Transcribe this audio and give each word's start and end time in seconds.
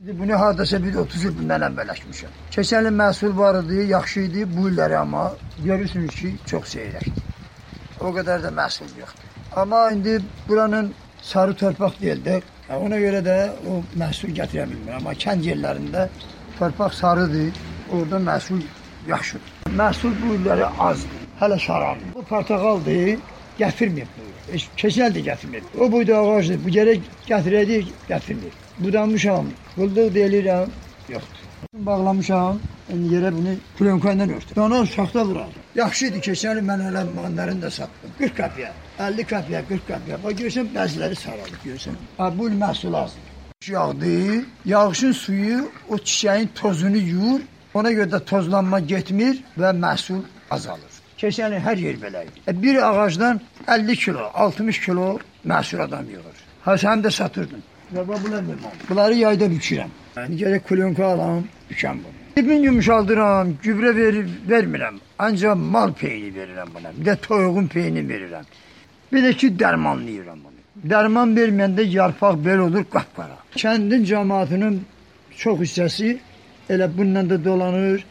Bunu 0.00 0.40
hardasa 0.40 0.84
bir 0.84 0.94
30 0.94 1.24
il 1.24 1.30
bundan 1.38 1.62
əvvəl 1.70 1.88
əkmişəm. 1.94 2.32
Keçən 2.52 2.84
il 2.88 2.92
məhsul 2.96 3.30
var 3.36 3.56
idi, 3.62 3.76
yaxşı 3.90 4.24
idi. 4.26 4.42
Bu 4.56 4.66
illəri 4.70 4.96
amma 4.98 5.22
görürsünüz 5.64 6.10
ki, 6.14 6.32
çox 6.50 6.66
seyrəkdir. 6.74 7.22
O 8.00 8.10
qədər 8.16 8.42
də 8.44 8.50
məhsul 8.58 8.90
yoxdur. 9.00 9.30
Amma 9.62 9.78
indi 9.94 10.18
buranın 10.48 10.90
sarı 11.22 11.54
torpaq 11.62 11.96
deyildir. 12.00 12.44
Ona 12.80 12.98
görə 13.04 13.22
də 13.28 13.36
o 13.70 13.78
məhsul 14.02 14.36
gətirə 14.40 14.66
bilmir. 14.74 14.98
Amma 14.98 15.16
kənd 15.24 15.48
yerlərində 15.48 16.04
torpaq 16.58 16.92
sarıdır. 17.00 17.56
Orada 17.92 18.20
məhsul 18.28 18.60
yaxşıdır. 19.08 19.56
Məhsul 19.80 20.12
bu 20.20 20.36
illəri 20.36 20.68
azdır. 20.90 21.24
Hələ 21.40 21.58
şarabdır. 21.68 22.14
Bu 22.14 22.26
portağaldır. 22.34 23.16
Heç 24.52 24.68
Keçən 24.76 25.08
il 25.08 25.16
də 25.16 25.24
gətirmir. 25.32 25.74
O 25.80 25.92
boyda 25.92 26.20
ağacdır. 26.20 26.64
Bu 26.64 26.76
gərək 26.78 27.10
gətirəydi, 27.32 27.82
gətirmir. 28.12 28.65
Budanmışam, 28.78 29.46
qıldıq 29.76 30.08
deyilirəm, 30.14 30.68
yoxdur. 31.08 31.44
Bağlamışam, 31.86 32.58
yerə 33.12 33.30
bunu 33.36 33.54
plyonka 33.78 34.12
ilə 34.12 34.26
örtdüm. 34.36 34.62
Ona 34.62 34.80
uşaqda 34.84 35.22
vurar. 35.28 35.52
Yaxşı 35.74 36.06
idi 36.10 36.18
keçən 36.26 36.58
il 36.60 36.66
mən 36.70 36.82
elə 36.88 37.04
mandarin 37.14 37.62
də 37.62 37.70
satdım. 37.70 38.10
40 38.18 38.34
qəpiyə, 38.40 38.72
50 39.06 39.24
qəpiyə, 39.32 39.62
40 39.68 39.86
qəpiyə. 39.90 40.18
Bax 40.24 40.36
görsən 40.42 40.68
bəziləri 40.74 41.16
saralıb 41.24 41.62
görsən. 41.64 41.96
Ha 42.18 42.28
bu 42.38 42.48
il 42.50 42.58
məhsul 42.64 42.96
azdır. 43.02 43.30
Yağdı, 43.66 44.44
yağışın 44.64 45.12
suyu 45.12 45.70
o 45.88 45.96
çiçəyin 45.96 46.48
tozunu 46.54 46.96
yuyur. 46.96 47.40
Ona 47.74 47.92
görə 47.92 48.10
də 48.14 48.20
tozlanma 48.24 48.80
getmir 48.80 49.40
və 49.60 49.70
məhsul 49.84 50.20
azalır. 50.50 50.92
Keçən 51.20 51.56
il 51.56 51.64
hər 51.68 51.80
yer 51.80 51.96
belə 52.04 52.26
idi. 52.28 52.44
E, 52.48 52.62
Bir 52.62 52.76
ağacdan 52.88 53.40
50 53.68 53.96
kilo, 53.96 54.30
60 54.34 54.80
kilo 54.80 55.18
məhsul 55.46 55.82
adam 55.82 56.04
yığır. 56.10 56.36
Ha 56.64 56.74
sən 56.74 57.02
də 57.04 57.10
satırdın. 57.10 57.62
Zorba. 57.94 58.14
Bunları 58.90 59.14
yaydan 59.14 59.52
biçirəm. 59.52 59.88
Yani 60.16 60.36
gerek 60.36 60.68
kulonka 60.68 61.06
alam, 61.06 61.44
biçəm 61.70 61.92
bunu. 61.92 62.16
İpin 62.36 62.62
yumuşaldıram, 62.62 63.48
gübre 63.62 63.96
verib, 63.96 64.28
vermirəm. 64.48 64.94
Ancak 65.18 65.56
mal 65.56 65.92
peyni 65.92 66.34
verirəm 66.34 66.68
buna. 66.74 66.92
Bir 66.96 67.04
de 67.04 67.16
toyuğun 67.16 67.66
peyni 67.66 67.98
verirəm. 67.98 68.44
Bir 69.12 69.22
de 69.22 69.32
ki 69.32 69.58
dermanlayıram 69.58 70.38
bunu. 70.44 70.90
Derman 70.90 71.36
vermeyende 71.36 71.82
yarpaq 71.82 72.44
bel 72.44 72.58
olur 72.58 72.84
qapqara. 72.84 73.36
Kəndin 73.56 74.04
cəmaatının 74.04 74.80
çox 75.36 75.58
hissəsi 75.60 76.18
elə 76.70 76.88
bununla 76.98 77.30
da 77.30 77.44
dolanır. 77.44 78.04